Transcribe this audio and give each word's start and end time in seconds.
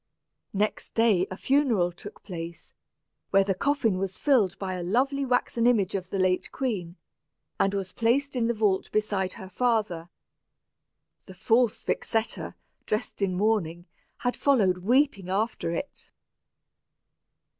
Next 0.55 0.95
day 0.95 1.27
a 1.29 1.37
funeral 1.37 1.91
took 1.91 2.23
place, 2.23 2.73
when 3.29 3.43
the 3.43 3.53
coffin 3.53 3.99
was 3.99 4.17
filled 4.17 4.57
by 4.57 4.73
a 4.73 4.81
lovely 4.81 5.23
waxen 5.23 5.67
image 5.67 5.93
of 5.93 6.09
the 6.09 6.17
late 6.17 6.51
queen, 6.51 6.95
and 7.59 7.75
was 7.75 7.91
placed 7.91 8.35
in 8.35 8.47
the 8.47 8.53
vault 8.55 8.91
beside 8.91 9.33
her 9.33 9.47
father. 9.47 10.09
The 11.27 11.35
false 11.35 11.83
Vixetta, 11.83 12.55
dressed 12.87 13.21
in 13.21 13.35
mourning, 13.35 13.85
had 14.17 14.35
followed 14.35 14.79
weeping 14.79 15.29
after 15.29 15.69
it. 15.69 16.09